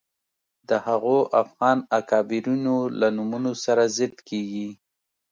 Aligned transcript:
د 0.69 0.71
هغو 0.87 1.17
افغان 1.43 1.77
اکابرینو 1.99 2.77
له 2.99 3.07
نومونو 3.17 3.51
سره 3.63 3.83
ضد 3.97 4.15
کېږي 4.29 4.69